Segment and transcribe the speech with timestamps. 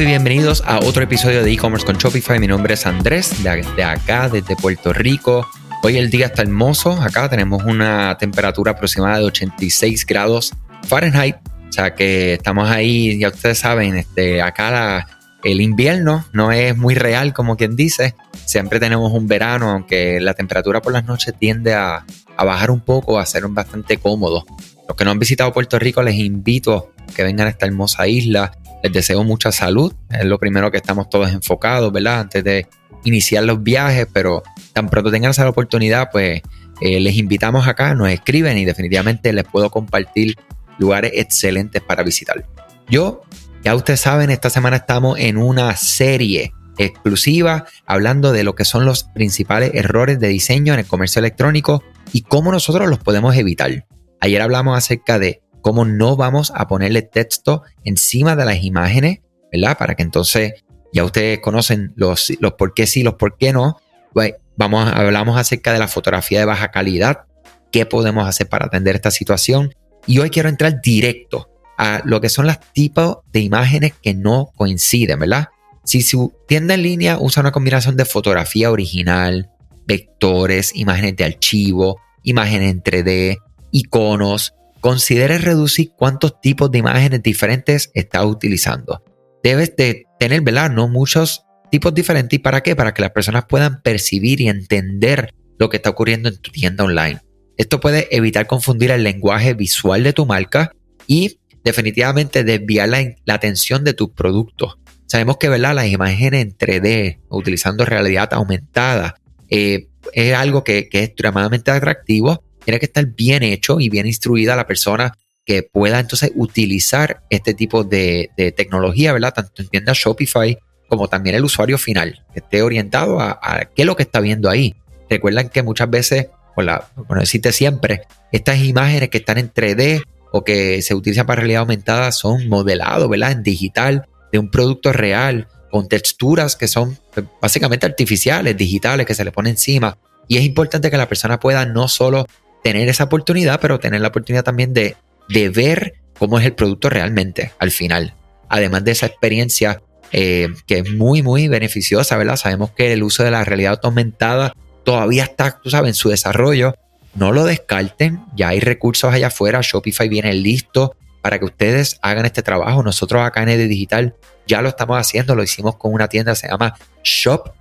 [0.00, 2.38] Y bienvenidos a otro episodio de e-commerce con Shopify.
[2.38, 5.46] Mi nombre es Andrés, de, acá, desde Puerto Rico.
[5.82, 6.92] Hoy el día está hermoso.
[6.92, 11.36] Acá tenemos una temperatura aproximada de 86 grados Fahrenheit.
[11.68, 15.06] O sea que estamos ahí, ya ustedes saben, este, acá
[15.44, 18.14] el invierno no es muy real, como quien dice.
[18.46, 22.06] Siempre tenemos un verano, aunque la temperatura por las noches tiende a,
[22.38, 24.46] a bajar un poco, a ser bastante cómodo.
[24.88, 28.52] Los que no han visitado Puerto Rico, les invito que vengan a esta hermosa isla.
[28.82, 29.92] Les deseo mucha salud.
[30.10, 32.20] Es lo primero que estamos todos enfocados, ¿verdad?
[32.20, 32.66] Antes de
[33.04, 36.42] iniciar los viajes, pero tan pronto tengan esa oportunidad, pues
[36.80, 40.36] eh, les invitamos acá, nos escriben y definitivamente les puedo compartir
[40.78, 42.44] lugares excelentes para visitar.
[42.88, 43.22] Yo,
[43.62, 48.86] ya ustedes saben, esta semana estamos en una serie exclusiva hablando de lo que son
[48.86, 53.86] los principales errores de diseño en el comercio electrónico y cómo nosotros los podemos evitar.
[54.20, 59.20] Ayer hablamos acerca de cómo no vamos a ponerle texto encima de las imágenes,
[59.52, 59.76] ¿verdad?
[59.78, 63.78] Para que entonces ya ustedes conocen los, los por qué sí, los por qué no.
[64.12, 67.24] Pues vamos, hablamos acerca de la fotografía de baja calidad,
[67.70, 69.74] qué podemos hacer para atender esta situación.
[70.06, 74.50] Y hoy quiero entrar directo a lo que son los tipos de imágenes que no
[74.56, 75.48] coinciden, ¿verdad?
[75.84, 79.50] Si su tienda en línea usa una combinación de fotografía original,
[79.86, 83.38] vectores, imágenes de archivo, imágenes en 3D,
[83.70, 89.02] iconos, considere reducir cuántos tipos de imágenes diferentes está utilizando.
[89.42, 90.70] Debes de tener, ¿verdad?
[90.70, 92.38] No muchos tipos diferentes.
[92.38, 92.76] ¿Y para qué?
[92.76, 96.84] Para que las personas puedan percibir y entender lo que está ocurriendo en tu tienda
[96.84, 97.20] online.
[97.56, 100.72] Esto puede evitar confundir el lenguaje visual de tu marca
[101.06, 104.78] y definitivamente desviar la, atención de tus productos.
[105.06, 105.74] Sabemos que ¿verdad?
[105.74, 109.16] las imágenes en 3D, utilizando realidad aumentada,
[109.50, 114.06] eh, es algo que, que es extremadamente atractivo tiene que estar bien hecho y bien
[114.06, 115.12] instruida la persona
[115.44, 119.34] que pueda entonces utilizar este tipo de, tecnología, ¿verdad?
[119.34, 123.86] Tanto en tiendas Shopify como también el usuario final, que esté orientado a, qué es
[123.86, 124.74] lo que está viendo ahí.
[125.08, 129.52] Recuerdan que muchas veces, por, la, por no decirte siempre, estas imágenes que están en
[129.52, 133.32] 3D o que se utilizan para realidad aumentada son modelados, ¿verdad?
[133.32, 139.14] En digital de un producto real, con texturas que son pues, básicamente artificiales, digitales, que
[139.14, 139.96] se le pone encima.
[140.28, 142.26] Y es importante que la persona pueda no solo
[142.62, 144.96] tener esa oportunidad, pero tener la oportunidad también de,
[145.28, 148.14] de ver cómo es el producto realmente al final.
[148.48, 149.82] Además de esa experiencia
[150.12, 152.36] eh, que es muy, muy beneficiosa, ¿verdad?
[152.36, 154.52] Sabemos que el uso de la realidad aumentada
[154.84, 156.74] todavía está, tú sabes, en su desarrollo.
[157.14, 162.26] No lo descarten, ya hay recursos allá afuera, Shopify viene listo para que ustedes hagan
[162.26, 162.82] este trabajo.
[162.82, 164.14] Nosotros acá en Ed Digital
[164.46, 167.52] ya lo estamos haciendo, lo hicimos con una tienda, se llama shop.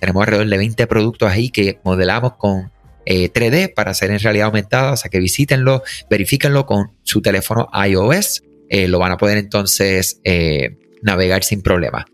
[0.00, 2.72] Tenemos alrededor de 20 productos ahí que modelamos con
[3.06, 4.92] 3D eh, para hacer en realidad aumentada.
[4.92, 8.42] O sea que visítenlo, verifíquenlo con su teléfono iOS.
[8.68, 12.06] Eh, lo van a poder entonces eh, navegar sin problema.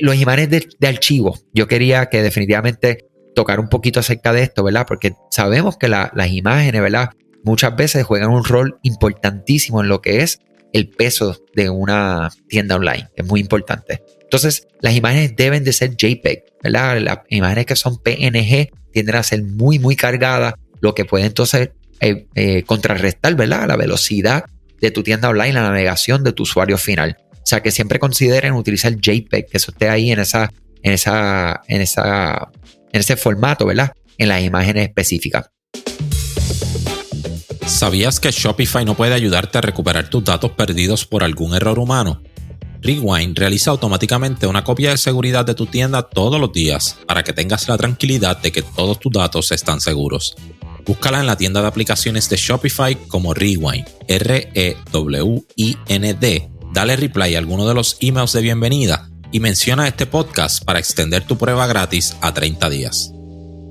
[0.00, 1.38] los imanes de, archivo.
[1.52, 4.86] Yo quería que definitivamente tocar un poquito acerca de esto, ¿verdad?
[4.86, 7.10] Porque sabemos que las imágenes, ¿verdad?
[7.44, 10.40] Muchas veces juegan un rol importantísimo en lo que es
[10.72, 13.08] el peso de una tienda online.
[13.14, 14.02] Es muy importante.
[14.28, 17.00] Entonces, las imágenes deben de ser JPEG, ¿verdad?
[17.00, 20.52] Las imágenes que son PNG tienden a ser muy, muy cargadas,
[20.82, 23.66] lo que puede entonces eh, eh, contrarrestar, ¿verdad?
[23.68, 24.44] La velocidad
[24.82, 27.16] de tu tienda online, la navegación de tu usuario final.
[27.32, 30.52] O sea, que siempre consideren utilizar JPEG, que eso esté ahí en esa,
[30.82, 32.50] en esa, en esa,
[32.92, 33.94] en ese formato, ¿verdad?
[34.18, 35.46] En las imágenes específicas.
[37.64, 42.20] ¿Sabías que Shopify no puede ayudarte a recuperar tus datos perdidos por algún error humano?
[42.82, 47.32] Rewind realiza automáticamente una copia de seguridad de tu tienda todos los días para que
[47.32, 50.36] tengas la tranquilidad de que todos tus datos están seguros.
[50.86, 55.38] Búscala en la tienda de aplicaciones de Shopify como Rewind, R-E-W-I-N-D.
[56.72, 61.24] Dale reply a alguno de los emails de bienvenida y menciona este podcast para extender
[61.24, 63.12] tu prueba gratis a 30 días.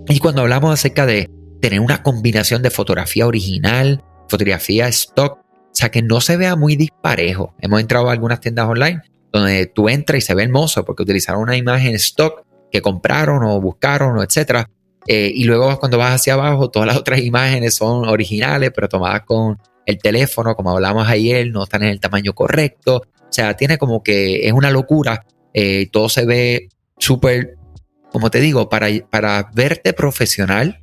[0.10, 1.30] Y cuando hablamos acerca de
[1.62, 5.40] tener una combinación de fotografía original, fotografía stock,
[5.78, 7.54] sea, que no se vea muy disparejo.
[7.60, 9.02] Hemos entrado a algunas tiendas online
[9.32, 13.60] donde tú entras y se ve hermoso porque utilizaron una imagen stock que compraron o
[13.62, 14.70] buscaron o etcétera.
[15.08, 19.22] Eh, y luego cuando vas hacia abajo, todas las otras imágenes son originales, pero tomadas
[19.26, 23.04] con el teléfono, como hablamos ayer, no están en el tamaño correcto.
[23.22, 25.26] O sea, tiene como que es una locura.
[25.54, 27.56] Eh, todo se ve súper,
[28.12, 30.82] como te digo, para, para verte profesional.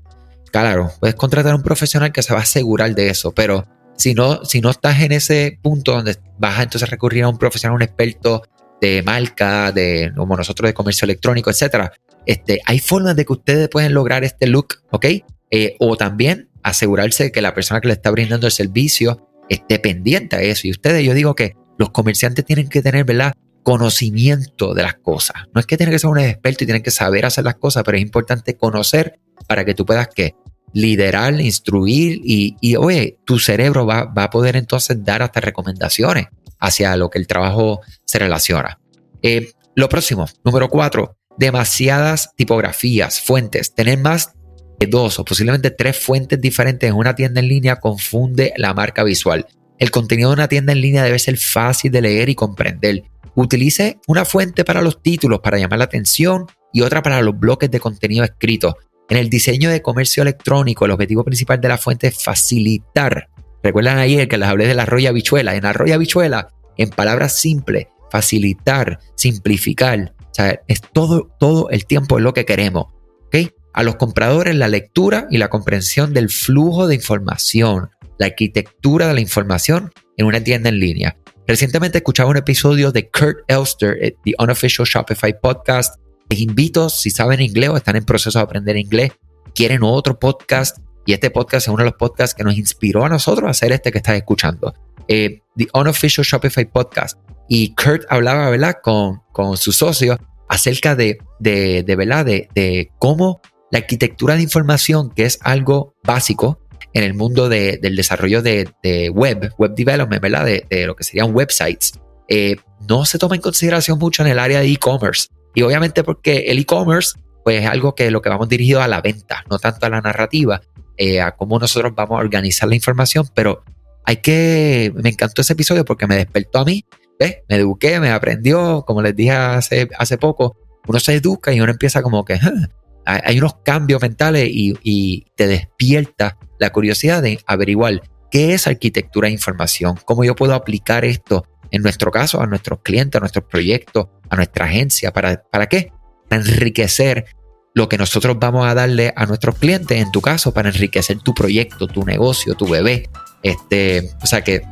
[0.51, 4.15] Claro, puedes contratar a un profesional que se va a asegurar de eso, pero si
[4.15, 7.77] no, si no estás en ese punto donde vas a entonces recurrir a un profesional,
[7.77, 8.43] un experto
[8.81, 11.93] de marca, de como nosotros de comercio electrónico, etcétera,
[12.27, 15.07] este, hay formas de que ustedes pueden lograr este look, ¿ok?
[15.51, 20.37] Eh, o también asegurarse que la persona que le está brindando el servicio esté pendiente
[20.37, 20.67] a eso.
[20.67, 23.35] Y ustedes, yo digo que los comerciantes tienen que tener, ¿verdad?
[23.63, 25.37] Conocimiento de las cosas.
[25.55, 27.83] No es que tienen que ser un experto y tienen que saber hacer las cosas,
[27.85, 30.35] pero es importante conocer para que tú puedas que
[30.75, 36.27] liderar, instruir y, y, oye, tu cerebro va, va, a poder entonces dar hasta recomendaciones
[36.59, 38.79] hacia lo que el trabajo se relaciona.
[39.23, 43.75] Eh, lo próximo, número cuatro, demasiadas tipografías, fuentes.
[43.75, 44.35] Tener más
[44.79, 49.05] de dos o posiblemente tres fuentes diferentes en una tienda en línea confunde la marca
[49.05, 49.47] visual.
[49.79, 53.05] El contenido de una tienda en línea debe ser fácil de leer y comprender.
[53.35, 57.71] Utilice una fuente para los títulos para llamar la atención y otra para los bloques
[57.71, 58.77] de contenido escrito.
[59.15, 63.29] En el diseño de comercio electrónico, el objetivo principal de la fuente es facilitar.
[63.63, 65.55] Recuerdan ayer que les hablé de la roya bichuela.
[65.55, 70.17] En la bichuela, en palabras simples, facilitar, simplificar.
[70.19, 72.87] O sea, es todo, todo el tiempo lo que queremos.
[73.27, 73.53] ¿okay?
[73.73, 79.15] A los compradores la lectura y la comprensión del flujo de información, la arquitectura de
[79.15, 81.17] la información en una tienda en línea.
[81.47, 86.01] Recientemente escuchaba un episodio de Kurt Elster, eh, The Unofficial Shopify Podcast.
[86.39, 89.13] Invito, si saben inglés o están en proceso de aprender inglés,
[89.55, 93.09] quieren otro podcast, y este podcast es uno de los podcasts que nos inspiró a
[93.09, 94.75] nosotros a hacer este que estás escuchando.
[95.09, 97.19] Eh, The Unofficial Shopify Podcast.
[97.49, 102.91] Y Kurt hablaba, ¿verdad?, con, con su socio acerca de, de, de ¿verdad?, de, de
[102.99, 103.41] cómo
[103.71, 106.59] la arquitectura de información, que es algo básico,
[106.95, 110.45] en el mundo del desarrollo de, web, web development, ¿verdad?
[110.45, 111.93] De, lo que serían websites,
[112.29, 112.57] eh,
[112.89, 115.29] no se toma en consideración mucho en el área de e-commerce.
[115.55, 119.01] Y obviamente porque el e-commerce pues es algo que lo que vamos dirigido a la
[119.03, 120.63] venta, no tanto a la narrativa,
[120.97, 123.63] eh, a cómo nosotros vamos a organizar la información, pero
[124.05, 126.85] hay que, me encantó ese episodio porque me despertó a mí,
[127.19, 127.39] ¿ves?
[127.49, 130.57] Me eduqué, me aprendió, como les dije hace, hace poco,
[130.87, 135.47] uno se educa y uno empieza como que, ah, hay unos cambios mentales y, te
[135.47, 141.47] despierta la curiosidad de averiguar qué es arquitectura de información, cómo yo puedo aplicar esto
[141.75, 145.13] en nuestro caso, a nuestros clientes, a nuestros proyectos, a nuestra agencia.
[145.13, 145.91] ¿Para, para qué?
[146.29, 147.27] Para enriquecer
[147.75, 151.35] lo que nosotros vamos a darle a nuestros clientes, en tu caso, para enriquecer tu
[151.35, 153.11] proyecto, tu negocio, tu bebé.
[153.43, 154.63] Este, o sea que,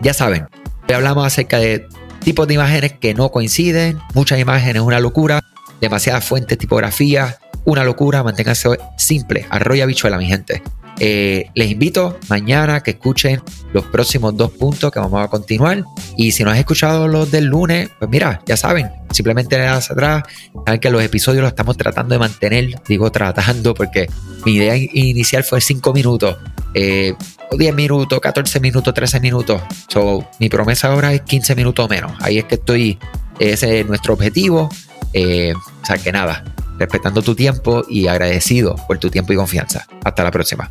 [0.00, 0.46] ya saben,
[0.88, 1.86] hoy hablamos acerca de
[2.24, 5.42] tipos de imágenes que no coinciden, muchas imágenes, una locura,
[5.82, 10.62] demasiadas fuentes, tipografías, una locura, manténganse simple, arroya bichuela, mi gente.
[11.04, 15.82] Eh, les invito mañana que escuchen los próximos dos puntos que vamos a continuar.
[16.16, 19.90] Y si no has escuchado los del lunes, pues mira, ya saben, simplemente le das
[19.90, 20.22] atrás.
[20.64, 22.80] Saben que los episodios los estamos tratando de mantener.
[22.86, 24.08] Digo tratando porque
[24.44, 26.36] mi idea inicial fue 5 minutos.
[26.72, 27.14] Eh,
[27.50, 29.60] 10 minutos, 14 minutos, 13 minutos.
[29.88, 32.12] So, mi promesa ahora es 15 minutos menos.
[32.20, 32.96] Ahí es que estoy,
[33.40, 34.68] ese es nuestro objetivo.
[35.14, 36.44] Eh, o sea que nada,
[36.78, 39.84] respetando tu tiempo y agradecido por tu tiempo y confianza.
[40.04, 40.70] Hasta la próxima.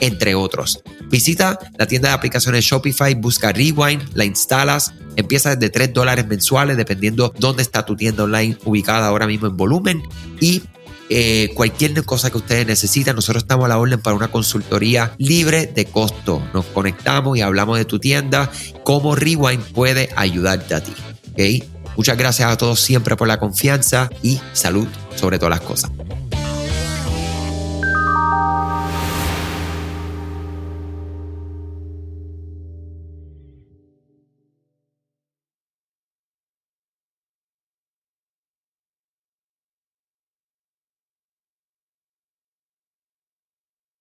[0.00, 0.82] entre otros.
[1.10, 6.76] Visita la tienda de aplicaciones Shopify, busca Rewind, la instalas, empieza desde 3 dólares mensuales
[6.76, 10.02] dependiendo dónde está tu tienda online ubicada ahora mismo en volumen
[10.40, 10.62] y
[11.10, 15.66] eh, cualquier cosa que ustedes necesitan, nosotros estamos a la orden para una consultoría libre
[15.66, 16.42] de costo.
[16.54, 18.50] Nos conectamos y hablamos de tu tienda,
[18.84, 20.94] cómo Rewind puede ayudarte a ti.
[21.32, 21.62] ¿okay?
[21.96, 25.90] Muchas gracias a todos siempre por la confianza y salud sobre todas las cosas.